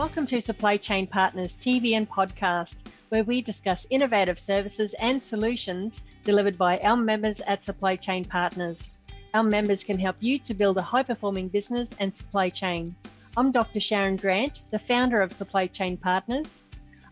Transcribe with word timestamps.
Welcome 0.00 0.26
to 0.28 0.40
Supply 0.40 0.78
Chain 0.78 1.06
Partners 1.06 1.58
TV 1.60 1.92
and 1.92 2.08
podcast, 2.08 2.76
where 3.10 3.22
we 3.22 3.42
discuss 3.42 3.86
innovative 3.90 4.38
services 4.38 4.94
and 4.98 5.22
solutions 5.22 6.04
delivered 6.24 6.56
by 6.56 6.78
our 6.78 6.96
members 6.96 7.42
at 7.42 7.62
Supply 7.62 7.96
Chain 7.96 8.24
Partners. 8.24 8.88
Our 9.34 9.42
members 9.42 9.84
can 9.84 9.98
help 9.98 10.16
you 10.20 10.38
to 10.38 10.54
build 10.54 10.78
a 10.78 10.82
high 10.82 11.02
performing 11.02 11.48
business 11.48 11.90
and 11.98 12.16
supply 12.16 12.48
chain. 12.48 12.94
I'm 13.36 13.52
Dr. 13.52 13.78
Sharyn 13.78 14.18
Grant, 14.18 14.62
the 14.70 14.78
founder 14.78 15.20
of 15.20 15.34
Supply 15.34 15.66
Chain 15.66 15.98
Partners. 15.98 16.62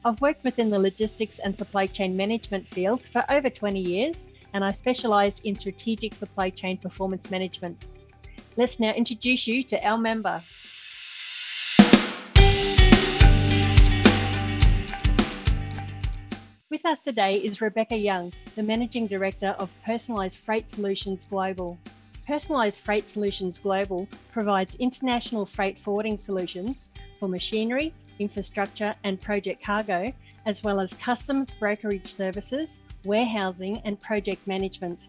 I've 0.03 0.23
worked 0.23 0.43
within 0.43 0.71
the 0.71 0.79
logistics 0.79 1.41
and 1.41 1.59
supply 1.59 1.89
chain 1.89 2.17
management 2.17 2.67
field 2.67 3.03
for 3.03 3.23
over 3.29 3.51
20 3.51 3.81
years, 3.81 4.17
and 4.55 4.65
I 4.65 4.73
specialise 4.73 5.41
in 5.41 5.57
strategic 5.57 6.15
supply 6.15 6.49
chain 6.49 6.79
performance 6.79 7.31
management. 7.31 7.85
Let's 8.57 8.81
now 8.81 8.93
introduce 8.93 9.47
you 9.47 9.63
to 9.65 9.87
our 9.87 9.99
member. 9.99 10.43
With 16.71 16.85
us 16.85 17.01
today 17.01 17.37
is 17.37 17.63
Rebecca 17.63 17.97
Young, 17.97 18.31
the 18.55 18.63
Managing 18.63 19.07
Director 19.07 19.57
of 19.59 19.71
Personalised 19.87 20.37
Freight 20.37 20.71
Solutions 20.71 21.25
Global. 21.25 21.79
Personalised 22.29 22.81
Freight 22.81 23.09
Solutions 23.09 23.59
Global 23.59 24.07
provides 24.33 24.75
international 24.75 25.47
freight 25.47 25.79
forwarding 25.79 26.19
solutions 26.19 26.91
for 27.19 27.27
machinery, 27.27 27.95
infrastructure, 28.19 28.95
and 29.03 29.19
project 29.19 29.63
cargo, 29.65 30.13
as 30.45 30.63
well 30.63 30.79
as 30.79 30.93
customs 30.93 31.49
brokerage 31.59 32.13
services, 32.13 32.77
warehousing, 33.03 33.81
and 33.87 33.99
project 34.03 34.47
management. 34.47 35.09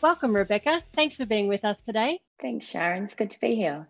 Welcome, 0.00 0.34
Rebecca. 0.34 0.82
Thanks 0.94 1.16
for 1.16 1.26
being 1.26 1.48
with 1.48 1.66
us 1.66 1.76
today. 1.84 2.18
Thanks, 2.40 2.72
Sharyn. 2.72 3.04
It's 3.04 3.14
good 3.14 3.28
to 3.28 3.40
be 3.40 3.56
here. 3.56 3.86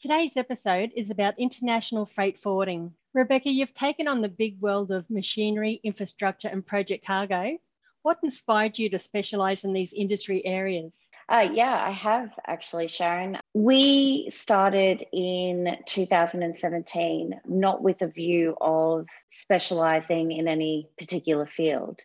Today's 0.00 0.36
episode 0.36 0.92
is 0.94 1.10
about 1.10 1.40
international 1.40 2.06
freight 2.06 2.38
forwarding. 2.38 2.94
Rebecca, 3.14 3.50
you've 3.50 3.74
taken 3.74 4.08
on 4.08 4.22
the 4.22 4.28
big 4.28 4.60
world 4.60 4.90
of 4.90 5.08
machinery, 5.10 5.80
infrastructure, 5.84 6.48
and 6.48 6.66
project 6.66 7.06
cargo. 7.06 7.58
What 8.02 8.18
inspired 8.22 8.78
you 8.78 8.88
to 8.90 8.98
specialise 8.98 9.64
in 9.64 9.72
these 9.72 9.92
industry 9.92 10.44
areas? 10.44 10.92
Uh, 11.28 11.48
yeah, 11.52 11.82
I 11.86 11.90
have 11.90 12.30
actually, 12.46 12.86
Sharyn. 12.86 13.38
We 13.54 14.28
started 14.30 15.04
in 15.12 15.76
2017, 15.86 17.40
not 17.46 17.82
with 17.82 18.02
a 18.02 18.08
view 18.08 18.56
of 18.60 19.06
specialising 19.30 20.32
in 20.32 20.48
any 20.48 20.88
particular 20.98 21.46
field. 21.46 22.00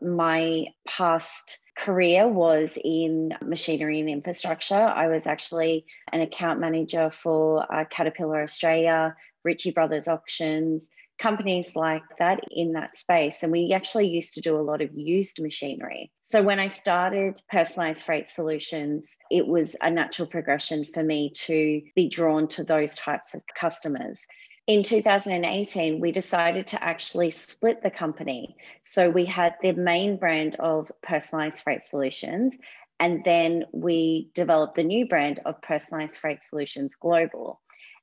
My 0.00 0.66
past 0.86 1.58
career 1.76 2.28
was 2.28 2.78
in 2.82 3.32
machinery 3.42 4.00
and 4.00 4.08
infrastructure. 4.08 4.74
I 4.74 5.08
was 5.08 5.26
actually 5.26 5.86
an 6.12 6.20
account 6.20 6.60
manager 6.60 7.10
for 7.10 7.66
uh, 7.72 7.84
Caterpillar 7.90 8.42
Australia, 8.42 9.16
Ritchie 9.44 9.72
Brothers 9.72 10.08
Auctions, 10.08 10.88
companies 11.18 11.76
like 11.76 12.02
that 12.18 12.40
in 12.50 12.72
that 12.72 12.96
space. 12.96 13.42
And 13.42 13.52
we 13.52 13.72
actually 13.72 14.08
used 14.08 14.34
to 14.34 14.40
do 14.40 14.56
a 14.56 14.62
lot 14.62 14.82
of 14.82 14.90
used 14.92 15.40
machinery. 15.40 16.10
So 16.20 16.42
when 16.42 16.58
I 16.58 16.66
started 16.66 17.40
Personalised 17.52 18.02
Freight 18.02 18.28
Solutions, 18.28 19.16
it 19.30 19.46
was 19.46 19.76
a 19.80 19.90
natural 19.90 20.26
progression 20.26 20.84
for 20.84 21.02
me 21.02 21.30
to 21.46 21.80
be 21.94 22.08
drawn 22.08 22.48
to 22.48 22.64
those 22.64 22.94
types 22.94 23.34
of 23.34 23.42
customers. 23.58 24.26
In 24.68 24.84
2018, 24.84 25.98
we 25.98 26.12
decided 26.12 26.68
to 26.68 26.82
actually 26.82 27.30
split 27.30 27.82
the 27.82 27.90
company. 27.90 28.56
So 28.82 29.10
we 29.10 29.24
had 29.24 29.56
the 29.60 29.72
main 29.72 30.18
brand 30.18 30.54
of 30.60 30.92
Personalised 31.04 31.62
Freight 31.62 31.82
Solutions, 31.82 32.56
and 33.00 33.24
then 33.24 33.64
we 33.72 34.30
developed 34.34 34.76
the 34.76 34.84
new 34.84 35.08
brand 35.08 35.40
of 35.44 35.60
Personalised 35.62 36.16
Freight 36.16 36.44
Solutions 36.44 36.94
Global. 36.94 37.60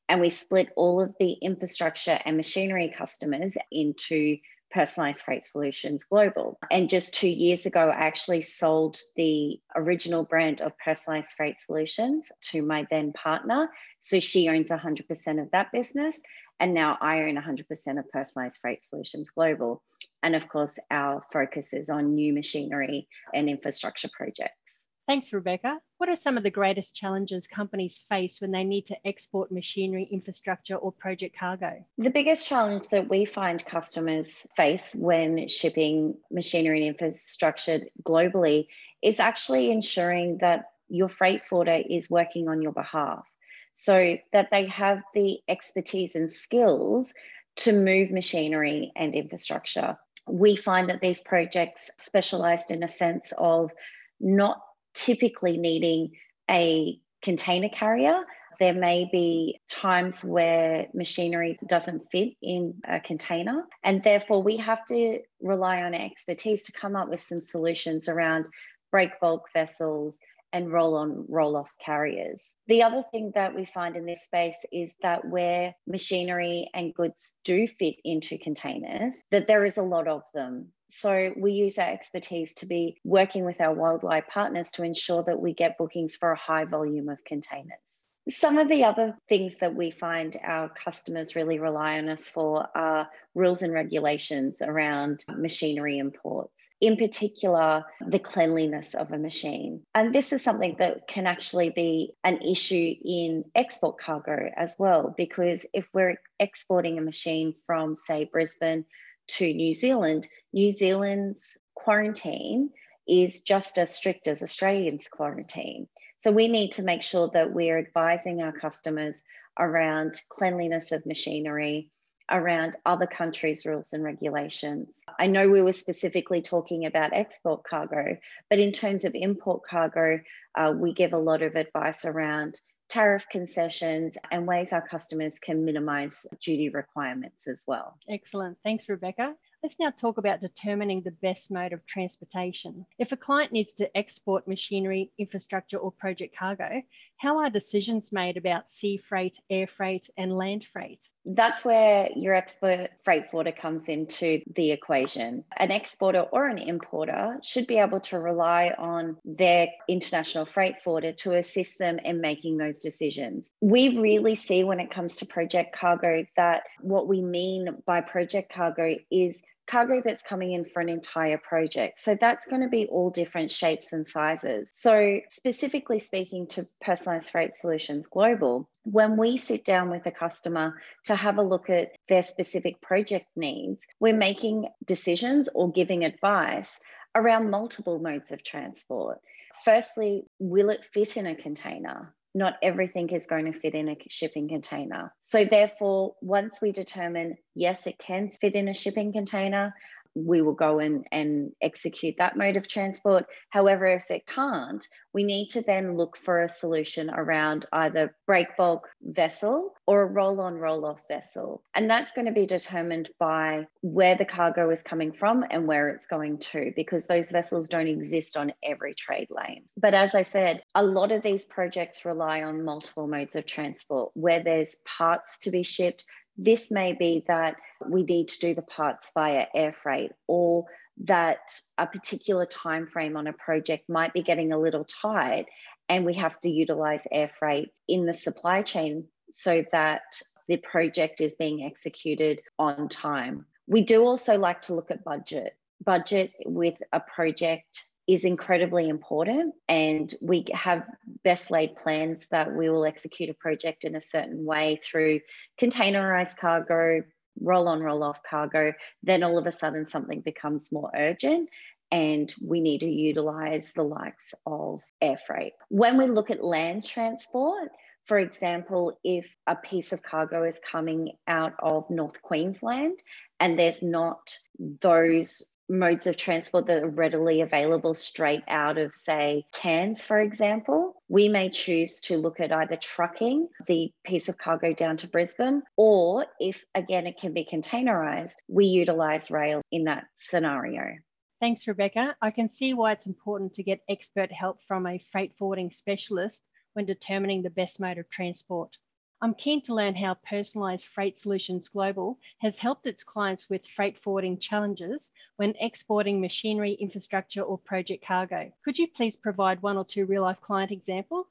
And 0.10 0.20
we 0.20 0.30
split 0.30 0.70
all 0.76 1.00
of 1.00 1.16
the 1.18 1.32
infrastructure 1.32 2.20
and 2.26 2.36
machinery 2.36 2.94
customers 2.94 3.56
into 3.72 4.40
personalized 4.72 5.22
freight 5.22 5.46
solutions 5.46 6.04
global. 6.04 6.60
And 6.70 6.90
just 6.90 7.14
two 7.14 7.28
years 7.28 7.66
ago 7.66 7.90
i 7.90 7.96
actually 7.96 8.42
sold 8.42 8.98
the 9.16 9.60
original 9.76 10.24
brand 10.24 10.62
of 10.62 10.78
personalized 10.78 11.32
freight 11.36 11.60
solutions 11.60 12.32
to 12.52 12.62
my 12.62 12.86
then 12.90 13.14
partner. 13.14 13.70
So 14.00 14.20
she 14.20 14.50
owns 14.50 14.70
100% 14.70 15.42
of 15.42 15.52
that 15.52 15.72
business 15.72 16.20
and 16.60 16.74
now 16.74 16.98
i 17.02 17.22
own 17.24 17.36
100% 17.36 18.00
of 18.00 18.12
personalized 18.12 18.60
freight 18.62 18.84
solutions 18.84 19.30
global 19.30 19.82
and 20.24 20.36
of 20.36 20.48
course 20.48 20.78
our 20.92 21.24
focus 21.32 21.74
is 21.74 21.90
on 21.90 22.16
new 22.16 22.34
machinery 22.34 23.08
and 23.34 23.50
infrastructure 23.50 24.10
projects 24.12 24.80
Thanks, 25.10 25.34
Rebecca. 25.34 25.80
What 25.98 26.08
are 26.08 26.16
some 26.16 26.38
of 26.38 26.44
the 26.44 26.52
greatest 26.52 26.94
challenges 26.94 27.48
companies 27.48 28.06
face 28.10 28.40
when 28.40 28.52
they 28.52 28.64
need 28.64 28.86
to 28.86 29.08
export 29.08 29.52
machinery, 29.52 30.08
infrastructure, 30.12 30.76
or 30.76 30.92
project 30.92 31.36
cargo? 31.36 31.84
The 31.98 32.12
biggest 32.12 32.46
challenge 32.46 32.90
that 32.90 33.10
we 33.10 33.26
find 33.26 33.66
customers 33.66 34.46
face 34.56 34.94
when 34.94 35.48
shipping 35.48 36.14
machinery 36.30 36.86
and 36.86 36.90
infrastructure 36.90 37.80
globally 38.04 38.68
is 39.02 39.20
actually 39.20 39.72
ensuring 39.72 40.38
that 40.42 40.66
your 40.90 41.08
freight 41.08 41.44
forwarder 41.44 41.82
is 41.90 42.12
working 42.12 42.48
on 42.48 42.62
your 42.62 42.74
behalf 42.74 43.26
so 43.74 44.18
that 44.34 44.50
they 44.52 44.66
have 44.68 45.02
the 45.14 45.40
expertise 45.48 46.16
and 46.16 46.32
skills 46.32 47.14
to 47.58 47.74
move 47.74 48.12
machinery 48.12 48.92
and 48.96 49.16
infrastructure. 49.16 49.98
We 50.28 50.56
find 50.56 50.90
that 50.90 51.02
these 51.02 51.22
projects 51.22 51.90
specialized 51.98 52.72
in 52.72 52.84
a 52.84 52.88
sense 52.88 53.34
of 53.38 53.72
not 54.20 54.62
typically 54.94 55.58
needing 55.58 56.12
a 56.50 57.00
container 57.22 57.70
carrier. 57.70 58.24
There 58.60 58.74
may 58.74 59.08
be 59.10 59.60
times 59.70 60.24
where 60.24 60.88
machinery 60.94 61.58
doesn't 61.66 62.12
fit 62.12 62.34
in 62.42 62.82
a 62.86 63.00
container, 63.00 63.64
and 63.84 64.04
therefore 64.04 64.44
we 64.44 64.58
have 64.58 64.86
to 64.86 65.20
rely 65.42 65.82
on 65.84 65.94
expertise 65.94 66.64
to 66.64 66.74
come 66.74 66.96
up 66.96 67.10
with 67.10 67.22
some 67.22 67.40
solutions 67.40 68.10
around 68.10 68.48
break 68.92 69.20
bulk 69.22 69.46
vessels 69.54 70.20
and 70.54 70.72
roll 70.72 70.96
on 70.96 71.26
roll 71.28 71.56
off 71.56 71.72
carriers. 71.80 72.52
The 72.68 72.84
other 72.84 73.04
thing 73.12 73.32
that 73.36 73.56
we 73.56 73.66
find 73.66 73.96
in 73.96 74.06
this 74.06 74.26
space 74.26 74.58
is 74.72 74.92
that 75.02 75.26
where 75.26 75.76
machinery 75.88 76.70
and 76.74 76.94
goods 76.94 77.34
do 77.44 77.68
fit 77.68 77.96
into 78.04 78.38
containers, 78.38 79.16
that 79.32 79.48
there 79.48 79.66
is 79.66 79.78
a 79.78 79.84
lot 79.84 80.08
of 80.08 80.24
them. 80.34 80.70
So 80.90 81.34
we 81.38 81.52
use 81.52 81.78
our 81.78 81.90
expertise 81.90 82.54
to 82.56 82.66
be 82.66 83.00
working 83.04 83.46
with 83.46 83.62
our 83.62 83.74
worldwide 83.74 84.28
partners 84.28 84.72
to 84.72 84.84
ensure 84.84 85.24
that 85.24 85.40
we 85.40 85.54
get 85.54 85.78
bookings 85.78 86.16
for 86.16 86.32
a 86.32 86.38
high 86.38 86.66
volume 86.66 87.10
of 87.10 87.24
containers. 87.26 87.99
Some 88.30 88.58
of 88.58 88.68
the 88.68 88.84
other 88.84 89.18
things 89.28 89.56
that 89.62 89.76
we 89.76 89.92
find 89.92 90.38
our 90.44 90.70
customers 90.70 91.36
really 91.36 91.58
rely 91.58 91.98
on 91.98 92.10
us 92.10 92.28
for 92.28 92.68
are 92.76 93.10
rules 93.34 93.64
and 93.64 93.74
regulations 93.74 94.62
around 94.62 95.24
machinery 95.28 95.98
imports, 95.98 96.70
in 96.80 96.98
particular, 96.98 97.86
the 98.06 98.20
cleanliness 98.20 98.94
of 98.94 99.12
a 99.12 99.18
machine. 99.18 99.82
And 99.96 100.14
this 100.14 100.32
is 100.32 100.44
something 100.44 100.76
that 100.80 101.08
can 101.08 101.26
actually 101.28 101.70
be 101.72 102.14
an 102.24 102.42
issue 102.42 102.94
in 103.04 103.46
export 103.56 103.98
cargo 103.98 104.52
as 104.56 104.76
well, 104.78 105.14
because 105.16 105.66
if 105.74 105.88
we're 105.94 106.18
exporting 106.40 106.98
a 106.98 107.02
machine 107.02 107.56
from, 107.66 107.96
say, 107.96 108.26
Brisbane 108.26 108.86
to 109.30 109.54
New 109.54 109.74
Zealand, 109.74 110.28
New 110.54 110.72
Zealand's 110.72 111.58
quarantine 111.74 112.70
is 113.08 113.42
just 113.42 113.78
as 113.80 113.96
strict 113.96 114.28
as 114.28 114.44
Australia's 114.44 115.08
quarantine. 115.10 115.88
So 116.20 116.32
we 116.32 116.50
need 116.50 116.74
to 116.74 116.84
make 116.84 117.02
sure 117.02 117.30
that 117.34 117.54
we're 117.54 117.80
advising 117.80 118.42
our 118.42 118.52
customers 118.52 119.22
around 119.58 120.14
cleanliness 120.28 120.92
of 120.92 121.06
machinery, 121.06 121.92
around 122.30 122.76
other 122.86 123.08
countries' 123.08 123.66
rules 123.66 123.94
and 123.94 124.04
regulations. 124.04 125.02
I 125.18 125.28
know 125.28 125.50
we 125.50 125.62
were 125.62 125.72
specifically 125.72 126.42
talking 126.42 126.86
about 126.86 127.14
export 127.14 127.64
cargo, 127.64 128.18
but 128.50 128.60
in 128.60 128.74
terms 128.74 129.06
of 129.06 129.14
import 129.16 129.62
cargo, 129.68 130.20
uh, 130.56 130.74
we 130.76 130.94
give 130.94 131.14
a 131.14 131.18
lot 131.18 131.42
of 131.42 131.56
advice 131.56 132.04
around 132.04 132.60
tariff 132.90 133.26
concessions 133.32 134.18
and 134.30 134.46
ways 134.46 134.74
our 134.74 134.86
customers 134.86 135.40
can 135.40 135.64
minimize 135.64 136.26
duty 136.42 136.70
requirements 136.70 137.48
as 137.48 137.64
well. 137.66 137.98
Excellent. 138.10 138.58
Thanks, 138.64 138.90
Rebecca. 138.90 139.36
Let's 139.62 139.78
now 139.78 139.92
talk 139.92 140.18
about 140.18 140.40
determining 140.40 141.02
the 141.02 141.12
best 141.12 141.52
mode 141.52 141.74
of 141.74 141.86
transportation. 141.86 142.86
If 142.98 143.12
a 143.12 143.18
client 143.18 143.52
needs 143.52 143.74
to 143.74 143.98
export 143.98 144.48
machinery, 144.48 145.12
infrastructure, 145.18 145.78
or 145.78 145.92
project 145.92 146.34
cargo, 146.38 146.82
how 147.20 147.40
are 147.40 147.50
decisions 147.50 148.12
made 148.14 148.38
about 148.38 148.72
sea 148.72 148.96
freight, 148.96 149.38
air 149.50 149.68
freight, 149.68 150.10
and 150.18 150.36
land 150.38 150.64
freight? 150.64 151.06
That's 151.26 151.66
where 151.66 152.10
your 152.16 152.34
expert 152.34 152.90
freight 153.04 153.30
forwarder 153.30 153.52
comes 153.52 153.90
into 153.90 154.42
the 154.56 154.72
equation. 154.72 155.44
An 155.58 155.70
exporter 155.70 156.22
or 156.22 156.48
an 156.48 156.58
importer 156.58 157.38
should 157.44 157.68
be 157.68 157.78
able 157.78 158.00
to 158.00 158.18
rely 158.18 158.74
on 158.78 159.18
their 159.26 159.68
international 159.90 160.46
freight 160.46 160.82
forwarder 160.82 161.12
to 161.12 161.36
assist 161.36 161.78
them 161.78 162.00
in 162.00 162.22
making 162.22 162.58
those 162.58 162.78
decisions. 162.78 163.52
We 163.60 164.00
really 164.00 164.36
see 164.36 164.64
when 164.64 164.80
it 164.80 164.90
comes 164.90 165.16
to 165.16 165.26
project 165.26 165.76
cargo 165.76 166.26
that 166.38 166.64
what 166.80 167.10
we 167.10 167.22
mean 167.22 167.84
by 167.86 168.00
project 168.00 168.52
cargo 168.54 168.96
is 169.12 169.42
cargo 169.70 170.02
that's 170.04 170.24
coming 170.24 170.54
in 170.54 170.66
for 170.66 170.82
an 170.82 170.90
entire 170.90 171.38
project. 171.38 172.00
So 172.00 172.18
that's 172.20 172.48
going 172.48 172.64
to 172.64 172.68
be 172.68 172.88
all 172.88 173.10
different 173.12 173.52
shapes 173.52 173.94
and 173.94 174.08
sizes. 174.08 174.72
So, 174.74 175.20
specifically 175.30 176.00
speaking 176.00 176.48
to 176.48 176.64
Personalized 176.82 177.30
Freight 177.30 177.54
Solutions 177.54 178.08
Global, 178.08 178.68
when 178.84 179.18
we 179.18 179.38
sit 179.38 179.64
down 179.64 179.90
with 179.90 180.06
a 180.06 180.12
customer 180.12 180.82
to 181.06 181.16
have 181.16 181.38
a 181.38 181.44
look 181.44 181.70
at 181.70 181.92
their 182.08 182.24
specific 182.24 182.82
project 182.82 183.28
needs, 183.36 183.86
we're 184.00 184.16
making 184.16 184.68
decisions 184.86 185.50
or 185.54 185.72
giving 185.72 186.04
advice 186.04 186.80
around 187.14 187.52
multiple 187.52 188.00
modes 188.00 188.32
of 188.32 188.44
transport. 188.44 189.20
Firstly, 189.66 190.26
will 190.40 190.70
it 190.70 190.86
fit 190.94 191.18
in 191.18 191.28
a 191.28 191.36
container? 191.36 192.14
Not 192.40 192.54
everything 192.64 193.10
is 193.10 193.28
going 193.28 193.52
to 193.52 193.52
fit 193.52 193.76
in 193.76 193.90
a 193.90 193.98
shipping 194.08 194.48
container. 194.48 195.14
So, 195.20 195.44
therefore, 195.44 196.16
once 196.22 196.60
we 196.62 196.72
determine 196.72 197.36
yes, 197.54 197.86
it 197.86 198.00
can 198.00 198.32
fit 198.32 198.56
in 198.56 198.70
a 198.70 198.74
shipping 198.74 199.12
container, 199.12 199.74
we 200.16 200.42
will 200.42 200.54
go 200.54 200.80
in 200.80 201.04
and 201.12 201.52
execute 201.62 202.16
that 202.18 202.38
mode 202.38 202.58
of 202.58 202.68
transport. 202.68 203.26
However, 203.50 203.86
if 203.86 204.10
it 204.10 204.26
can't, 204.28 204.86
we 205.14 205.24
need 205.24 205.50
to 205.50 205.62
then 205.62 205.96
look 205.96 206.18
for 206.18 206.42
a 206.44 206.50
solution 206.50 207.10
around 207.10 207.66
either 207.72 208.16
break 208.28 208.56
bulk 208.58 208.88
vessel 209.02 209.74
or 209.88 210.04
a 210.04 210.06
roll 210.06 210.40
on 210.42 210.56
roll 210.56 210.86
off 210.86 211.02
vessel. 211.08 211.64
And 211.74 211.90
that's 211.90 212.12
going 212.12 212.28
to 212.28 212.32
be 212.32 212.46
determined 212.46 213.10
by 213.20 213.68
where 213.82 214.16
the 214.16 214.26
cargo 214.26 214.70
is 214.70 214.82
coming 214.82 215.12
from 215.12 215.46
and 215.50 215.68
where 215.68 215.90
it's 215.90 216.06
going 216.06 216.40
to, 216.40 216.72
because 216.76 217.08
those 217.08 217.32
vessels 217.32 217.70
don't 217.70 217.88
exist 217.88 218.38
on 218.38 218.54
every 218.64 218.94
trade 218.94 219.30
lane. 219.30 219.64
But 219.78 219.94
as 219.94 220.14
I 220.14 220.24
said, 220.24 220.62
a 220.76 220.84
lot 220.84 221.12
of 221.12 221.24
these 221.24 221.46
projects 221.46 222.06
rely 222.06 222.44
on 222.44 222.64
multiple 222.64 223.08
modes 223.08 223.36
of 223.36 223.46
transport 223.46 224.12
where 224.14 224.44
there's 224.44 224.76
parts 224.86 225.40
to 225.40 225.52
be 225.52 225.64
shipped, 225.64 226.06
this 226.42 226.72
may 226.72 226.94
be 226.94 227.26
that 227.28 227.58
we 227.88 228.04
need 228.04 228.30
to 228.30 228.40
do 228.40 228.56
the 228.56 228.62
parts 228.62 229.12
via 229.14 229.46
air 229.54 229.74
freight 229.74 230.12
or 230.28 230.66
that 231.04 231.40
a 231.78 231.86
particular 231.86 232.46
time 232.46 232.88
frame 232.88 233.18
on 233.18 233.28
a 233.28 233.34
project 233.34 233.90
might 233.90 234.14
be 234.14 234.24
getting 234.24 234.52
a 234.52 234.58
little 234.58 234.86
tight 234.86 235.46
and 235.90 236.06
we 236.06 236.14
have 236.14 236.40
to 236.40 236.50
utilize 236.50 237.04
air 237.12 237.30
freight 237.30 237.70
in 237.88 238.06
the 238.06 238.14
supply 238.14 238.62
chain 238.62 239.06
so 239.32 239.64
that 239.72 240.02
the 240.48 240.58
project 240.58 241.20
is 241.20 241.36
being 241.36 241.64
executed 241.64 242.42
on 242.58 242.88
time. 242.88 243.46
We 243.68 243.82
do 243.82 244.04
also 244.04 244.38
like 244.38 244.64
to 244.64 244.74
look 244.74 244.92
at 244.92 245.04
budget. 245.04 245.54
Budget 245.84 246.32
with 246.46 246.76
a 246.92 247.00
project 247.00 247.84
is 248.10 248.26
incredibly 248.26 248.90
important. 248.90 249.54
And 249.68 250.12
we 250.20 250.46
have 250.52 250.84
best 251.24 251.52
laid 251.52 251.76
plans 251.76 252.26
that 252.32 252.52
we 252.52 252.68
will 252.68 252.84
execute 252.84 253.30
a 253.30 253.36
project 253.36 253.84
in 253.84 253.96
a 253.96 254.02
certain 254.02 254.46
way 254.46 254.80
through 254.84 255.20
containerized 255.62 256.36
cargo, 256.38 257.04
roll 257.40 257.68
on, 257.68 257.82
roll 257.82 258.02
off 258.02 258.24
cargo. 258.28 258.74
Then 259.04 259.22
all 259.22 259.38
of 259.38 259.46
a 259.46 259.52
sudden, 259.52 259.88
something 259.88 260.22
becomes 260.22 260.72
more 260.72 260.90
urgent. 260.96 261.50
And 261.92 262.34
we 262.44 262.62
need 262.62 262.80
to 262.80 262.90
utilize 262.90 263.74
the 263.74 263.84
likes 263.84 264.34
of 264.44 264.82
air 265.00 265.18
freight. 265.18 265.54
When 265.70 265.96
we 266.00 266.08
look 266.08 266.32
at 266.32 266.44
land 266.44 266.86
transport, 266.86 267.70
for 268.06 268.18
example, 268.18 269.00
if 269.04 269.38
a 269.46 269.56
piece 269.56 269.94
of 269.94 270.02
cargo 270.02 270.46
is 270.46 270.60
coming 270.72 271.12
out 271.28 271.54
of 271.60 271.92
North 271.92 272.24
Queensland 272.24 272.98
and 273.40 273.58
there's 273.58 273.84
not 273.84 274.36
those 274.58 275.44
modes 275.70 276.08
of 276.08 276.18
transport 276.18 276.66
that 276.66 276.84
are 276.84 276.90
readily 276.90 277.42
available 277.42 277.94
straight 277.94 278.44
out 278.48 278.78
of, 278.78 278.94
say, 278.94 279.46
Cairns, 279.54 280.04
for 280.04 280.18
example, 280.18 281.02
we 281.08 281.30
may 281.30 281.50
choose 281.50 282.00
to 282.02 282.18
look 282.18 282.40
at 282.40 282.52
either 282.52 282.76
trucking 282.76 283.48
the 283.68 283.92
piece 284.04 284.30
of 284.30 284.38
cargo 284.38 284.74
down 284.74 284.98
to 284.98 285.08
Brisbane, 285.08 285.62
or 285.78 286.26
if 286.40 286.66
again 286.74 287.08
it 287.08 287.20
can 287.20 287.34
be 287.34 287.46
containerized, 287.46 288.34
we 288.48 288.66
utilize 288.66 289.32
rail 289.32 289.62
in 289.72 289.86
that 289.86 290.06
scenario. 290.16 290.98
Thanks, 291.40 291.68
Rebecca. 291.68 292.16
I 292.22 292.32
can 292.32 292.52
see 292.52 292.74
why 292.74 292.92
it's 292.92 293.06
important 293.06 293.54
to 293.54 293.64
get 293.64 293.80
expert 293.88 294.32
help 294.32 294.60
from 294.68 294.86
a 294.86 295.02
freight 295.12 295.34
forwarding 295.38 295.72
specialist 295.72 296.42
when 296.74 296.86
determining 296.86 297.44
the 297.44 297.50
best 297.50 297.80
mode 297.80 297.98
of 297.98 298.10
transport. 298.10 298.76
I'm 299.22 299.34
keen 299.34 299.62
to 299.64 299.74
learn 299.74 299.96
how 299.96 300.16
Personalised 300.30 300.86
Freight 300.86 301.20
Solutions 301.20 301.68
Global 301.68 302.18
has 302.38 302.58
helped 302.58 302.86
its 302.86 303.04
clients 303.04 303.50
with 303.50 303.68
freight 303.68 303.98
forwarding 303.98 304.40
challenges 304.40 305.12
when 305.36 305.56
exporting 305.60 306.22
machinery, 306.22 306.72
infrastructure, 306.72 307.42
or 307.42 307.58
project 307.58 308.06
cargo. 308.06 308.50
Could 308.64 308.80
you 308.80 308.88
please 308.88 309.18
provide 309.18 309.62
one 309.62 309.76
or 309.76 309.84
two 309.84 310.06
real 310.06 310.22
life 310.22 310.40
client 310.40 310.72
examples? 310.72 311.28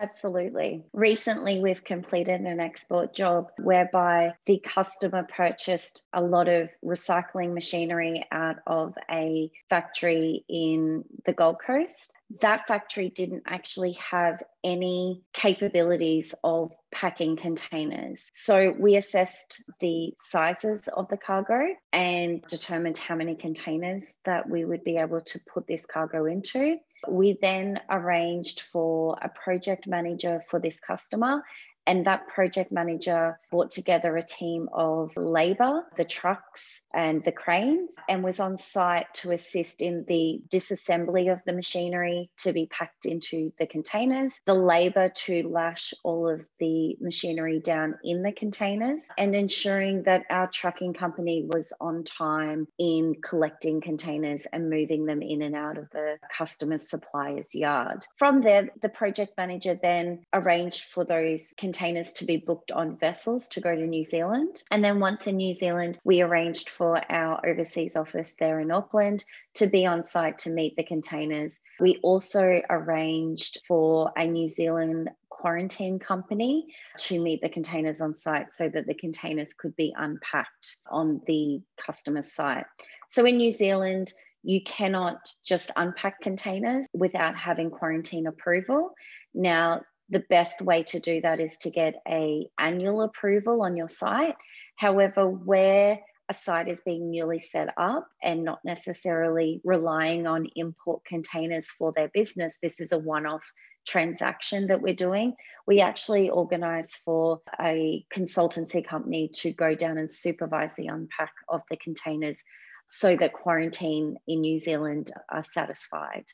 Absolutely. 0.00 0.84
Recently, 0.92 1.60
we've 1.60 1.84
completed 1.84 2.40
an 2.40 2.60
export 2.60 3.14
job 3.14 3.50
whereby 3.58 4.34
the 4.46 4.58
customer 4.58 5.24
purchased 5.24 6.02
a 6.12 6.22
lot 6.22 6.48
of 6.48 6.70
recycling 6.84 7.54
machinery 7.54 8.24
out 8.32 8.56
of 8.66 8.94
a 9.10 9.50
factory 9.70 10.44
in 10.48 11.04
the 11.24 11.32
Gold 11.32 11.60
Coast 11.64 12.12
that 12.40 12.68
factory 12.68 13.08
didn't 13.08 13.44
actually 13.46 13.92
have 13.92 14.42
any 14.62 15.22
capabilities 15.32 16.34
of 16.44 16.72
packing 16.92 17.36
containers. 17.36 18.28
So 18.32 18.74
we 18.78 18.96
assessed 18.96 19.64
the 19.80 20.12
sizes 20.18 20.88
of 20.88 21.08
the 21.08 21.16
cargo 21.16 21.74
and 21.92 22.42
determined 22.42 22.98
how 22.98 23.14
many 23.14 23.34
containers 23.34 24.12
that 24.24 24.48
we 24.48 24.64
would 24.64 24.84
be 24.84 24.96
able 24.96 25.22
to 25.22 25.40
put 25.52 25.66
this 25.66 25.86
cargo 25.86 26.26
into. 26.26 26.76
We 27.08 27.38
then 27.40 27.80
arranged 27.88 28.60
for 28.60 29.16
a 29.20 29.28
project 29.28 29.86
manager 29.86 30.42
for 30.48 30.60
this 30.60 30.80
customer 30.80 31.42
and 31.88 32.04
that 32.04 32.28
project 32.28 32.70
manager 32.70 33.40
brought 33.50 33.70
together 33.70 34.14
a 34.16 34.22
team 34.22 34.68
of 34.74 35.16
labour, 35.16 35.86
the 35.96 36.04
trucks, 36.04 36.82
and 36.92 37.24
the 37.24 37.32
cranes, 37.32 37.88
and 38.10 38.22
was 38.22 38.40
on 38.40 38.58
site 38.58 39.06
to 39.14 39.30
assist 39.30 39.80
in 39.80 40.04
the 40.06 40.42
disassembly 40.50 41.32
of 41.32 41.42
the 41.44 41.52
machinery 41.54 42.30
to 42.36 42.52
be 42.52 42.66
packed 42.66 43.06
into 43.06 43.50
the 43.58 43.66
containers, 43.66 44.38
the 44.44 44.52
labour 44.52 45.08
to 45.08 45.48
lash 45.48 45.94
all 46.04 46.28
of 46.28 46.44
the 46.60 46.94
machinery 47.00 47.58
down 47.58 47.98
in 48.04 48.22
the 48.22 48.32
containers, 48.32 49.00
and 49.16 49.34
ensuring 49.34 50.02
that 50.02 50.24
our 50.28 50.46
trucking 50.48 50.92
company 50.92 51.42
was 51.46 51.72
on 51.80 52.04
time 52.04 52.68
in 52.78 53.14
collecting 53.22 53.80
containers 53.80 54.46
and 54.52 54.68
moving 54.68 55.06
them 55.06 55.22
in 55.22 55.40
and 55.40 55.56
out 55.56 55.78
of 55.78 55.88
the 55.92 56.18
customer's 56.36 56.90
supplier's 56.90 57.54
yard. 57.54 58.04
From 58.16 58.42
there, 58.42 58.68
the 58.82 58.90
project 58.90 59.38
manager 59.38 59.78
then 59.80 60.26
arranged 60.34 60.84
for 60.84 61.06
those 61.06 61.54
containers 61.56 61.77
containers 61.78 62.10
to 62.10 62.24
be 62.24 62.36
booked 62.36 62.72
on 62.72 62.96
vessels 62.96 63.46
to 63.46 63.60
go 63.60 63.74
to 63.74 63.86
New 63.86 64.02
Zealand. 64.02 64.62
And 64.70 64.84
then 64.84 64.98
once 64.98 65.28
in 65.28 65.36
New 65.36 65.54
Zealand, 65.54 65.98
we 66.02 66.22
arranged 66.22 66.68
for 66.68 67.00
our 67.10 67.44
overseas 67.46 67.94
office 67.94 68.34
there 68.40 68.58
in 68.58 68.72
Auckland 68.72 69.24
to 69.54 69.68
be 69.68 69.86
on 69.86 70.02
site 70.02 70.38
to 70.38 70.50
meet 70.50 70.74
the 70.76 70.82
containers. 70.82 71.56
We 71.78 72.00
also 72.02 72.60
arranged 72.68 73.58
for 73.66 74.10
a 74.16 74.26
New 74.26 74.48
Zealand 74.48 75.10
quarantine 75.28 76.00
company 76.00 76.66
to 76.98 77.22
meet 77.22 77.42
the 77.42 77.48
containers 77.48 78.00
on 78.00 78.12
site 78.12 78.52
so 78.52 78.68
that 78.68 78.88
the 78.88 78.94
containers 78.94 79.54
could 79.56 79.76
be 79.76 79.94
unpacked 79.96 80.78
on 80.90 81.20
the 81.28 81.60
customer 81.80 82.22
site. 82.22 82.66
So 83.08 83.24
in 83.24 83.36
New 83.36 83.52
Zealand, 83.52 84.12
you 84.42 84.62
cannot 84.64 85.18
just 85.44 85.70
unpack 85.76 86.20
containers 86.22 86.86
without 86.92 87.36
having 87.36 87.70
quarantine 87.70 88.26
approval. 88.26 88.94
Now, 89.32 89.82
the 90.10 90.24
best 90.30 90.62
way 90.62 90.82
to 90.84 91.00
do 91.00 91.20
that 91.20 91.40
is 91.40 91.56
to 91.58 91.70
get 91.70 91.94
a 92.08 92.48
annual 92.58 93.02
approval 93.02 93.62
on 93.62 93.76
your 93.76 93.88
site. 93.88 94.36
However, 94.76 95.28
where 95.28 96.00
a 96.28 96.34
site 96.34 96.68
is 96.68 96.82
being 96.82 97.10
newly 97.10 97.38
set 97.38 97.72
up 97.76 98.08
and 98.22 98.44
not 98.44 98.60
necessarily 98.64 99.60
relying 99.64 100.26
on 100.26 100.48
import 100.56 101.04
containers 101.04 101.70
for 101.70 101.92
their 101.94 102.08
business, 102.08 102.56
this 102.62 102.80
is 102.80 102.92
a 102.92 102.98
one 102.98 103.26
off 103.26 103.50
transaction 103.86 104.66
that 104.66 104.82
we're 104.82 104.94
doing. 104.94 105.34
We 105.66 105.80
actually 105.80 106.28
organize 106.28 106.92
for 107.04 107.40
a 107.60 108.04
consultancy 108.14 108.86
company 108.86 109.30
to 109.36 109.52
go 109.52 109.74
down 109.74 109.96
and 109.96 110.10
supervise 110.10 110.74
the 110.74 110.88
unpack 110.88 111.32
of 111.48 111.62
the 111.70 111.76
containers 111.78 112.42
so 112.86 113.16
that 113.16 113.32
quarantine 113.32 114.16
in 114.26 114.40
New 114.42 114.58
Zealand 114.58 115.10
are 115.30 115.42
satisfied. 115.42 116.24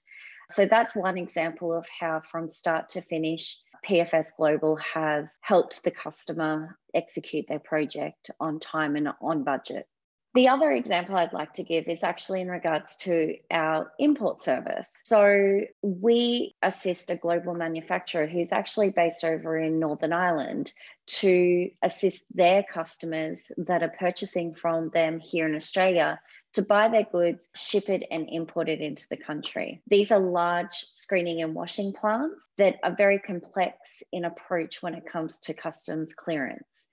So 0.50 0.66
that's 0.66 0.94
one 0.94 1.18
example 1.18 1.72
of 1.72 1.86
how, 1.88 2.20
from 2.20 2.48
start 2.48 2.90
to 2.90 3.00
finish, 3.00 3.60
PFS 3.84 4.28
Global 4.36 4.76
has 4.76 5.36
helped 5.40 5.84
the 5.84 5.90
customer 5.90 6.78
execute 6.94 7.46
their 7.48 7.58
project 7.58 8.30
on 8.40 8.58
time 8.58 8.96
and 8.96 9.08
on 9.20 9.44
budget. 9.44 9.86
The 10.34 10.48
other 10.48 10.72
example 10.72 11.16
I'd 11.16 11.32
like 11.32 11.52
to 11.54 11.62
give 11.62 11.86
is 11.86 12.02
actually 12.02 12.40
in 12.40 12.48
regards 12.48 12.96
to 12.98 13.36
our 13.52 13.92
import 14.00 14.40
service. 14.40 14.88
So, 15.04 15.60
we 15.82 16.56
assist 16.60 17.10
a 17.10 17.16
global 17.16 17.54
manufacturer 17.54 18.26
who's 18.26 18.50
actually 18.50 18.90
based 18.90 19.22
over 19.22 19.56
in 19.56 19.78
Northern 19.78 20.12
Ireland 20.12 20.72
to 21.06 21.70
assist 21.82 22.24
their 22.34 22.64
customers 22.64 23.42
that 23.58 23.84
are 23.84 23.94
purchasing 23.96 24.54
from 24.54 24.90
them 24.90 25.20
here 25.20 25.46
in 25.46 25.54
Australia 25.54 26.20
to 26.54 26.62
buy 26.62 26.88
their 26.88 27.04
goods, 27.04 27.46
ship 27.54 27.88
it, 27.88 28.04
and 28.10 28.28
import 28.30 28.68
it 28.68 28.80
into 28.80 29.06
the 29.08 29.16
country. 29.16 29.82
These 29.88 30.10
are 30.10 30.20
large 30.20 30.72
screening 30.72 31.42
and 31.42 31.54
washing 31.54 31.92
plants 31.92 32.48
that 32.56 32.76
are 32.82 32.94
very 32.94 33.18
complex 33.18 34.02
in 34.12 34.24
approach 34.24 34.82
when 34.82 34.94
it 34.94 35.06
comes 35.06 35.38
to 35.40 35.54
customs 35.54 36.14
clearance. 36.14 36.88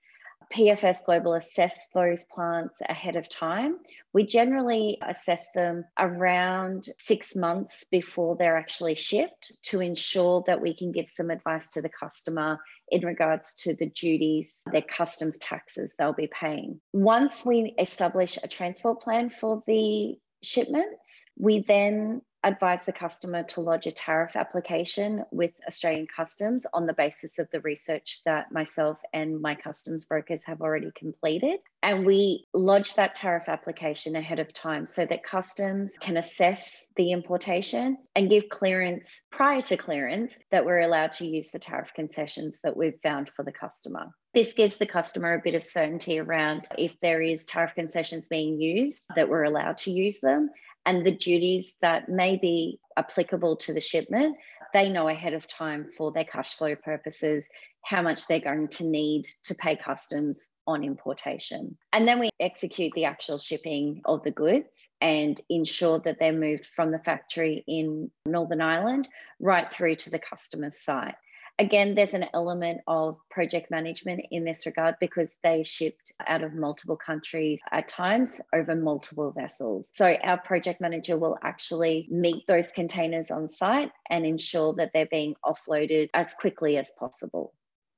PFS 0.52 1.04
Global 1.06 1.34
assess 1.34 1.86
those 1.94 2.24
plants 2.24 2.82
ahead 2.86 3.16
of 3.16 3.28
time. 3.28 3.78
We 4.12 4.26
generally 4.26 4.98
assess 5.00 5.46
them 5.54 5.84
around 5.98 6.88
six 6.98 7.34
months 7.34 7.84
before 7.90 8.36
they're 8.36 8.58
actually 8.58 8.94
shipped 8.94 9.52
to 9.64 9.80
ensure 9.80 10.44
that 10.46 10.60
we 10.60 10.74
can 10.74 10.92
give 10.92 11.08
some 11.08 11.30
advice 11.30 11.68
to 11.68 11.82
the 11.82 11.88
customer 11.88 12.58
in 12.92 13.06
regards 13.06 13.54
to 13.54 13.74
the 13.74 13.86
duties, 13.86 14.62
their 14.70 14.82
customs 14.82 15.38
taxes 15.38 15.94
they'll 15.98 16.12
be 16.12 16.28
paying. 16.28 16.80
Once 16.92 17.44
we 17.44 17.74
establish 17.78 18.38
a 18.42 18.48
transport 18.48 19.00
plan 19.00 19.30
for 19.30 19.62
the 19.66 20.14
shipments, 20.42 21.24
we 21.38 21.64
then 21.66 22.20
advise 22.44 22.84
the 22.84 22.92
customer 22.92 23.42
to 23.44 23.60
lodge 23.60 23.86
a 23.86 23.92
tariff 23.92 24.36
application 24.36 25.24
with 25.30 25.52
Australian 25.66 26.06
Customs 26.06 26.66
on 26.72 26.86
the 26.86 26.92
basis 26.92 27.38
of 27.38 27.48
the 27.50 27.60
research 27.60 28.20
that 28.24 28.52
myself 28.52 28.98
and 29.12 29.40
my 29.40 29.54
customs 29.54 30.04
brokers 30.04 30.42
have 30.44 30.60
already 30.60 30.90
completed. 30.94 31.60
And 31.82 32.04
we 32.06 32.46
lodge 32.52 32.94
that 32.94 33.14
tariff 33.14 33.48
application 33.48 34.16
ahead 34.16 34.38
of 34.38 34.52
time 34.52 34.86
so 34.86 35.04
that 35.06 35.24
customs 35.24 35.94
can 36.00 36.16
assess 36.16 36.86
the 36.96 37.12
importation 37.12 37.98
and 38.14 38.30
give 38.30 38.48
clearance 38.48 39.22
prior 39.30 39.62
to 39.62 39.76
clearance 39.76 40.36
that 40.50 40.64
we're 40.64 40.80
allowed 40.80 41.12
to 41.12 41.26
use 41.26 41.50
the 41.50 41.58
tariff 41.58 41.92
concessions 41.94 42.58
that 42.62 42.76
we've 42.76 43.00
found 43.02 43.30
for 43.30 43.44
the 43.44 43.52
customer. 43.52 44.12
This 44.34 44.54
gives 44.54 44.78
the 44.78 44.86
customer 44.86 45.34
a 45.34 45.42
bit 45.42 45.54
of 45.54 45.62
certainty 45.62 46.18
around 46.18 46.66
if 46.78 46.98
there 47.00 47.20
is 47.20 47.44
tariff 47.44 47.74
concessions 47.74 48.28
being 48.28 48.60
used, 48.60 49.06
that 49.14 49.28
we're 49.28 49.44
allowed 49.44 49.78
to 49.78 49.90
use 49.90 50.20
them 50.20 50.50
and 50.86 51.06
the 51.06 51.12
duties 51.12 51.74
that 51.82 52.08
may 52.08 52.36
be 52.36 52.80
applicable 52.96 53.56
to 53.56 53.72
the 53.72 53.80
shipment, 53.80 54.36
they 54.72 54.88
know 54.88 55.08
ahead 55.08 55.34
of 55.34 55.46
time 55.46 55.90
for 55.96 56.12
their 56.12 56.24
cash 56.24 56.54
flow 56.54 56.74
purposes 56.74 57.44
how 57.84 58.02
much 58.02 58.26
they're 58.26 58.40
going 58.40 58.68
to 58.68 58.84
need 58.84 59.26
to 59.44 59.54
pay 59.54 59.76
customs 59.76 60.40
on 60.66 60.84
importation. 60.84 61.76
And 61.92 62.06
then 62.06 62.20
we 62.20 62.30
execute 62.38 62.92
the 62.94 63.06
actual 63.06 63.38
shipping 63.38 64.00
of 64.04 64.22
the 64.22 64.30
goods 64.30 64.88
and 65.00 65.40
ensure 65.48 65.98
that 66.00 66.18
they're 66.20 66.32
moved 66.32 66.66
from 66.66 66.92
the 66.92 67.00
factory 67.00 67.64
in 67.66 68.10
Northern 68.24 68.60
Ireland 68.60 69.08
right 69.40 69.72
through 69.72 69.96
to 69.96 70.10
the 70.10 70.20
customer's 70.20 70.80
site. 70.80 71.16
Again, 71.58 71.94
there's 71.94 72.14
an 72.14 72.26
element 72.32 72.80
of 72.86 73.18
project 73.30 73.70
management 73.70 74.22
in 74.30 74.44
this 74.44 74.64
regard 74.64 74.96
because 75.00 75.36
they 75.42 75.62
shipped 75.62 76.12
out 76.26 76.42
of 76.42 76.54
multiple 76.54 76.96
countries 76.96 77.60
at 77.70 77.88
times 77.88 78.40
over 78.54 78.74
multiple 78.74 79.32
vessels. 79.32 79.90
So 79.92 80.14
our 80.24 80.38
project 80.38 80.80
manager 80.80 81.18
will 81.18 81.38
actually 81.42 82.08
meet 82.10 82.46
those 82.48 82.72
containers 82.72 83.30
on 83.30 83.48
site 83.48 83.92
and 84.08 84.24
ensure 84.24 84.72
that 84.74 84.92
they're 84.94 85.06
being 85.06 85.36
offloaded 85.44 86.08
as 86.14 86.32
quickly 86.34 86.78
as 86.78 86.90
possible. 86.98 87.52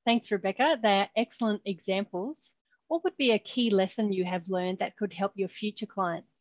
Thanks, 0.05 0.31
Rebecca. 0.31 0.77
They 0.81 0.99
are 0.99 1.09
excellent 1.15 1.61
examples. 1.65 2.51
What 2.87 3.03
would 3.05 3.17
be 3.17 3.31
a 3.31 3.39
key 3.39 3.69
lesson 3.69 4.13
you 4.13 4.25
have 4.25 4.47
learned 4.47 4.79
that 4.79 4.97
could 4.97 5.13
help 5.13 5.31
your 5.35 5.49
future 5.49 5.87
clients? 5.87 6.34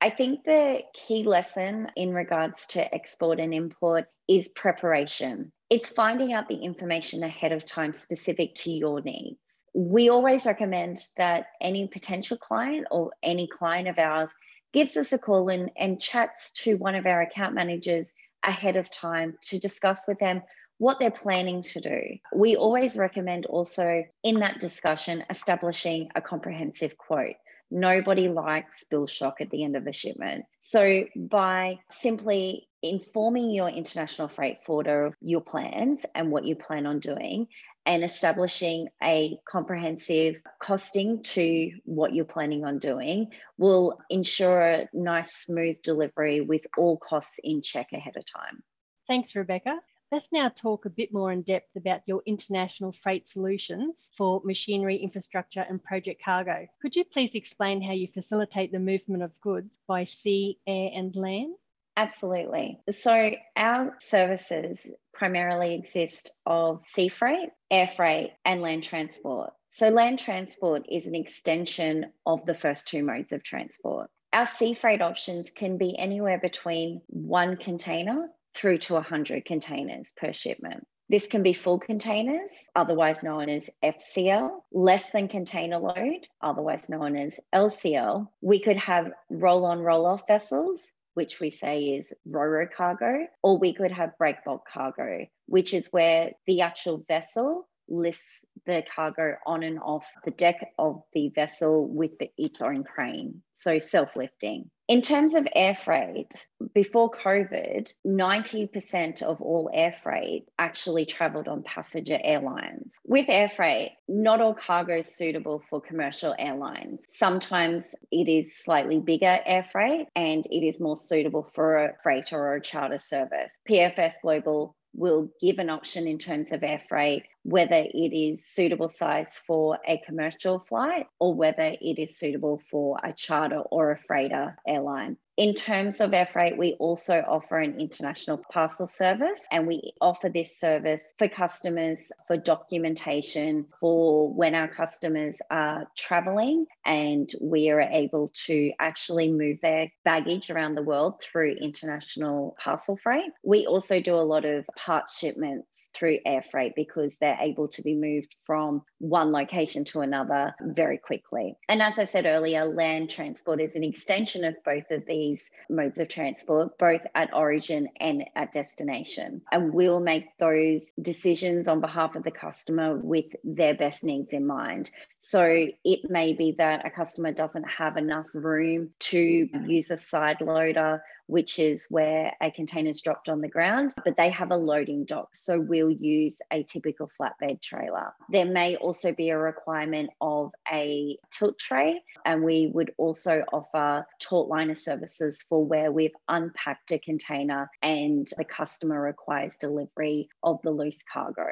I 0.00 0.10
think 0.10 0.44
the 0.44 0.82
key 0.94 1.24
lesson 1.24 1.88
in 1.96 2.14
regards 2.14 2.68
to 2.68 2.94
export 2.94 3.38
and 3.38 3.52
import 3.52 4.06
is 4.26 4.48
preparation 4.48 5.52
it's 5.70 5.88
finding 5.88 6.32
out 6.32 6.48
the 6.48 6.56
information 6.56 7.22
ahead 7.22 7.52
of 7.52 7.64
time 7.64 7.92
specific 7.92 8.56
to 8.56 8.72
your 8.72 9.00
needs. 9.00 9.38
We 9.72 10.10
always 10.10 10.44
recommend 10.44 10.98
that 11.16 11.46
any 11.60 11.86
potential 11.86 12.36
client 12.36 12.88
or 12.90 13.12
any 13.22 13.46
client 13.46 13.86
of 13.86 13.96
ours 13.96 14.30
gives 14.72 14.96
us 14.96 15.12
a 15.12 15.18
call 15.18 15.48
and, 15.48 15.70
and 15.78 16.00
chats 16.00 16.50
to 16.64 16.76
one 16.76 16.96
of 16.96 17.06
our 17.06 17.22
account 17.22 17.54
managers 17.54 18.12
ahead 18.42 18.76
of 18.76 18.90
time 18.90 19.36
to 19.42 19.60
discuss 19.60 20.02
with 20.08 20.18
them 20.18 20.42
what 20.78 20.98
they're 20.98 21.10
planning 21.10 21.62
to 21.62 21.80
do. 21.80 22.00
We 22.34 22.56
always 22.56 22.96
recommend 22.96 23.46
also 23.46 24.02
in 24.24 24.40
that 24.40 24.58
discussion 24.58 25.24
establishing 25.30 26.08
a 26.16 26.20
comprehensive 26.20 26.98
quote. 26.98 27.36
Nobody 27.70 28.28
likes 28.28 28.84
bill 28.90 29.06
shock 29.06 29.40
at 29.40 29.50
the 29.50 29.64
end 29.64 29.76
of 29.76 29.86
a 29.86 29.92
shipment. 29.92 30.44
So, 30.58 31.04
by 31.16 31.78
simply 31.90 32.68
informing 32.82 33.50
your 33.50 33.68
international 33.68 34.28
freight 34.28 34.64
forwarder 34.64 35.06
of 35.06 35.14
your 35.20 35.42
plans 35.42 36.04
and 36.14 36.30
what 36.30 36.46
you 36.46 36.56
plan 36.56 36.86
on 36.86 36.98
doing, 36.98 37.46
and 37.86 38.04
establishing 38.04 38.88
a 39.02 39.38
comprehensive 39.48 40.36
costing 40.60 41.22
to 41.22 41.72
what 41.84 42.14
you're 42.14 42.24
planning 42.24 42.64
on 42.64 42.78
doing 42.78 43.28
will 43.58 43.98
ensure 44.10 44.60
a 44.60 44.88
nice, 44.92 45.34
smooth 45.44 45.80
delivery 45.82 46.40
with 46.40 46.66
all 46.76 46.98
costs 46.98 47.38
in 47.42 47.62
check 47.62 47.88
ahead 47.92 48.16
of 48.16 48.24
time. 48.26 48.62
Thanks, 49.08 49.34
Rebecca. 49.34 49.80
Let's 50.12 50.32
now 50.32 50.48
talk 50.48 50.86
a 50.86 50.90
bit 50.90 51.12
more 51.12 51.30
in 51.30 51.42
depth 51.42 51.76
about 51.76 52.00
your 52.04 52.20
international 52.26 52.90
freight 52.90 53.28
solutions 53.28 54.10
for 54.16 54.40
machinery, 54.44 54.96
infrastructure, 54.96 55.60
and 55.60 55.80
project 55.82 56.20
cargo. 56.24 56.66
Could 56.82 56.96
you 56.96 57.04
please 57.04 57.36
explain 57.36 57.80
how 57.80 57.92
you 57.92 58.08
facilitate 58.12 58.72
the 58.72 58.80
movement 58.80 59.22
of 59.22 59.40
goods 59.40 59.78
by 59.86 60.02
sea, 60.02 60.58
air, 60.66 60.90
and 60.92 61.14
land? 61.14 61.54
Absolutely. 61.96 62.80
So, 62.90 63.36
our 63.54 63.96
services 64.00 64.84
primarily 65.14 65.76
exist 65.76 66.32
of 66.44 66.84
sea 66.86 67.08
freight, 67.08 67.50
air 67.70 67.86
freight, 67.86 68.32
and 68.44 68.62
land 68.62 68.82
transport. 68.82 69.52
So, 69.68 69.90
land 69.90 70.18
transport 70.18 70.86
is 70.90 71.06
an 71.06 71.14
extension 71.14 72.12
of 72.26 72.44
the 72.46 72.54
first 72.54 72.88
two 72.88 73.04
modes 73.04 73.30
of 73.30 73.44
transport. 73.44 74.10
Our 74.32 74.46
sea 74.46 74.74
freight 74.74 75.02
options 75.02 75.50
can 75.50 75.76
be 75.78 75.96
anywhere 75.96 76.38
between 76.38 77.02
one 77.06 77.56
container 77.56 78.28
through 78.54 78.78
to 78.78 78.94
100 78.94 79.44
containers 79.44 80.12
per 80.16 80.32
shipment. 80.32 80.86
This 81.08 81.26
can 81.26 81.42
be 81.42 81.54
full 81.54 81.80
containers, 81.80 82.52
otherwise 82.76 83.22
known 83.24 83.48
as 83.48 83.68
FCL, 83.82 84.50
less 84.70 85.10
than 85.10 85.26
container 85.26 85.78
load, 85.78 86.26
otherwise 86.40 86.88
known 86.88 87.16
as 87.16 87.40
LCL. 87.52 88.28
We 88.40 88.60
could 88.60 88.76
have 88.76 89.10
roll 89.28 89.64
on, 89.64 89.80
roll 89.80 90.06
off 90.06 90.28
vessels, 90.28 90.80
which 91.14 91.40
we 91.40 91.50
say 91.50 91.96
is 91.96 92.12
RoRo 92.28 92.68
cargo, 92.72 93.26
or 93.42 93.58
we 93.58 93.74
could 93.74 93.90
have 93.90 94.16
break 94.18 94.44
bulk 94.44 94.68
cargo, 94.72 95.26
which 95.46 95.74
is 95.74 95.88
where 95.90 96.30
the 96.46 96.60
actual 96.60 97.04
vessel 97.08 97.68
lifts 97.90 98.44
the 98.66 98.82
cargo 98.94 99.36
on 99.46 99.62
and 99.62 99.78
off 99.80 100.10
the 100.24 100.30
deck 100.30 100.72
of 100.78 101.02
the 101.12 101.28
vessel 101.28 101.86
with 101.86 102.18
the, 102.18 102.30
its 102.36 102.60
own 102.60 102.84
crane, 102.84 103.42
so 103.52 103.78
self 103.78 104.16
lifting. 104.16 104.70
In 104.90 105.02
terms 105.02 105.34
of 105.34 105.46
air 105.54 105.76
freight, 105.76 106.32
before 106.74 107.12
COVID, 107.12 107.92
90% 108.04 109.22
of 109.22 109.40
all 109.40 109.70
air 109.72 109.92
freight 109.92 110.48
actually 110.58 111.06
traveled 111.06 111.46
on 111.46 111.62
passenger 111.62 112.18
airlines. 112.20 112.90
With 113.06 113.26
air 113.28 113.48
freight, 113.48 113.92
not 114.08 114.40
all 114.40 114.52
cargo 114.54 114.98
is 114.98 115.14
suitable 115.14 115.62
for 115.70 115.80
commercial 115.80 116.34
airlines. 116.36 116.98
Sometimes 117.08 117.94
it 118.10 118.28
is 118.28 118.58
slightly 118.64 118.98
bigger 118.98 119.38
air 119.46 119.62
freight 119.62 120.08
and 120.16 120.44
it 120.46 120.66
is 120.66 120.80
more 120.80 120.96
suitable 120.96 121.48
for 121.54 121.76
a 121.76 121.94
freighter 122.02 122.36
or 122.36 122.56
a 122.56 122.60
charter 122.60 122.98
service. 122.98 123.52
PFS 123.68 124.14
Global 124.22 124.74
will 124.92 125.30
give 125.40 125.58
an 125.58 125.70
option 125.70 126.06
in 126.06 126.18
terms 126.18 126.50
of 126.52 126.64
air 126.64 126.80
freight, 126.88 127.24
whether 127.42 127.76
it 127.76 128.14
is 128.14 128.44
suitable 128.46 128.88
size 128.88 129.40
for 129.46 129.78
a 129.86 129.98
commercial 130.06 130.58
flight 130.58 131.06
or 131.18 131.34
whether 131.34 131.74
it 131.80 131.98
is 131.98 132.18
suitable 132.18 132.60
for 132.70 132.98
a 133.02 133.12
charter 133.12 133.60
or 133.60 133.92
a 133.92 133.98
freighter 133.98 134.56
airline. 134.66 135.16
In 135.40 135.54
terms 135.54 136.02
of 136.02 136.12
air 136.12 136.28
freight, 136.30 136.58
we 136.58 136.74
also 136.78 137.24
offer 137.26 137.58
an 137.58 137.80
international 137.80 138.42
parcel 138.52 138.86
service 138.86 139.40
and 139.50 139.66
we 139.66 139.94
offer 139.98 140.28
this 140.28 140.60
service 140.60 141.14
for 141.16 141.28
customers 141.28 142.12
for 142.26 142.36
documentation 142.36 143.64
for 143.80 144.30
when 144.30 144.54
our 144.54 144.68
customers 144.68 145.38
are 145.50 145.86
traveling 145.96 146.66
and 146.84 147.30
we 147.40 147.70
are 147.70 147.80
able 147.80 148.30
to 148.44 148.72
actually 148.78 149.32
move 149.32 149.56
their 149.62 149.90
baggage 150.04 150.50
around 150.50 150.74
the 150.74 150.82
world 150.82 151.22
through 151.22 151.52
international 151.52 152.54
parcel 152.62 152.98
freight. 153.02 153.30
We 153.42 153.66
also 153.66 153.98
do 153.98 154.16
a 154.16 154.20
lot 154.20 154.44
of 154.44 154.66
part 154.76 155.04
shipments 155.08 155.88
through 155.94 156.18
air 156.26 156.42
freight 156.42 156.74
because 156.76 157.16
they're 157.16 157.29
able 157.40 157.68
to 157.68 157.82
be 157.82 157.94
moved 157.94 158.34
from 158.44 158.82
one 158.98 159.32
location 159.32 159.84
to 159.86 160.00
another 160.00 160.54
very 160.60 160.98
quickly. 160.98 161.54
And 161.68 161.82
as 161.82 161.98
I 161.98 162.04
said 162.04 162.26
earlier, 162.26 162.64
land 162.64 163.10
transport 163.10 163.60
is 163.60 163.74
an 163.74 163.84
extension 163.84 164.44
of 164.44 164.54
both 164.64 164.90
of 164.90 165.06
these 165.06 165.20
these 165.20 165.50
modes 165.68 165.98
of 165.98 166.08
transport, 166.08 166.78
both 166.78 167.02
at 167.14 167.34
origin 167.34 167.88
and 168.00 168.24
at 168.34 168.52
destination. 168.52 169.42
And 169.52 169.72
we'll 169.72 170.00
make 170.00 170.36
those 170.38 170.92
decisions 171.00 171.68
on 171.68 171.80
behalf 171.80 172.16
of 172.16 172.24
the 172.24 172.30
customer 172.30 172.96
with 172.96 173.26
their 173.44 173.74
best 173.74 174.02
needs 174.04 174.32
in 174.32 174.46
mind. 174.46 174.90
So 175.20 175.68
it 175.84 176.10
may 176.10 176.32
be 176.32 176.54
that 176.58 176.86
a 176.86 176.90
customer 176.90 177.32
doesn't 177.32 177.68
have 177.68 177.96
enough 177.96 178.26
room 178.34 178.90
to 179.10 179.48
use 179.66 179.90
a 179.90 179.96
side 179.96 180.40
loader 180.40 181.02
which 181.30 181.58
is 181.58 181.86
where 181.88 182.32
a 182.40 182.50
container 182.50 182.90
is 182.90 183.00
dropped 183.00 183.28
on 183.28 183.40
the 183.40 183.48
ground, 183.48 183.94
but 184.04 184.16
they 184.16 184.30
have 184.30 184.50
a 184.50 184.56
loading 184.56 185.04
dock. 185.04 185.34
So 185.34 185.60
we'll 185.60 185.90
use 185.90 186.38
a 186.52 186.62
typical 186.64 187.10
flatbed 187.18 187.62
trailer. 187.62 188.12
There 188.30 188.46
may 188.46 188.76
also 188.76 189.12
be 189.12 189.30
a 189.30 189.38
requirement 189.38 190.10
of 190.20 190.52
a 190.70 191.16
tilt 191.30 191.58
tray, 191.58 192.02
and 192.24 192.42
we 192.42 192.70
would 192.72 192.92
also 192.98 193.44
offer 193.52 194.06
taut 194.20 194.48
liner 194.48 194.74
services 194.74 195.42
for 195.48 195.64
where 195.64 195.92
we've 195.92 196.16
unpacked 196.28 196.92
a 196.92 196.98
container 196.98 197.70
and 197.82 198.28
the 198.36 198.44
customer 198.44 199.00
requires 199.00 199.56
delivery 199.56 200.28
of 200.42 200.60
the 200.62 200.70
loose 200.70 201.02
cargo. 201.12 201.46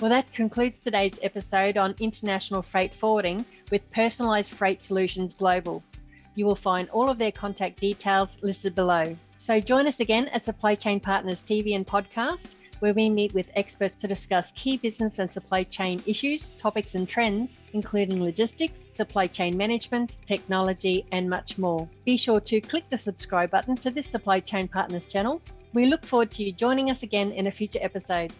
Well, 0.00 0.08
that 0.08 0.32
concludes 0.32 0.78
today's 0.78 1.18
episode 1.22 1.76
on 1.76 1.94
international 2.00 2.62
freight 2.62 2.94
forwarding 2.94 3.44
with 3.70 3.82
Personalised 3.90 4.54
Freight 4.54 4.82
Solutions 4.82 5.34
Global. 5.34 5.82
You 6.36 6.46
will 6.46 6.54
find 6.54 6.88
all 6.90 7.10
of 7.10 7.18
their 7.18 7.32
contact 7.32 7.80
details 7.80 8.38
listed 8.42 8.76
below. 8.76 9.16
So 9.38 9.58
join 9.58 9.88
us 9.88 9.98
again 9.98 10.28
at 10.28 10.44
Supply 10.44 10.76
Chain 10.76 11.00
Partners 11.00 11.42
TV 11.44 11.74
and 11.74 11.84
podcast 11.84 12.54
where 12.80 12.94
we 12.94 13.08
meet 13.08 13.32
with 13.32 13.46
experts 13.54 13.96
to 13.96 14.08
discuss 14.08 14.52
key 14.52 14.76
business 14.76 15.18
and 15.18 15.32
supply 15.32 15.64
chain 15.64 16.02
issues, 16.06 16.50
topics, 16.58 16.94
and 16.94 17.08
trends, 17.08 17.58
including 17.72 18.22
logistics, 18.22 18.74
supply 18.92 19.26
chain 19.26 19.56
management, 19.56 20.16
technology, 20.26 21.04
and 21.12 21.28
much 21.28 21.58
more. 21.58 21.88
Be 22.04 22.16
sure 22.16 22.40
to 22.40 22.60
click 22.60 22.84
the 22.90 22.98
subscribe 22.98 23.50
button 23.50 23.76
to 23.76 23.90
this 23.90 24.06
Supply 24.06 24.40
Chain 24.40 24.68
Partners 24.68 25.06
channel. 25.06 25.40
We 25.72 25.86
look 25.86 26.04
forward 26.04 26.30
to 26.32 26.44
you 26.44 26.52
joining 26.52 26.90
us 26.90 27.02
again 27.02 27.32
in 27.32 27.46
a 27.46 27.52
future 27.52 27.80
episode. 27.82 28.32